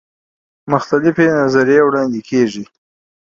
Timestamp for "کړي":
2.27-2.43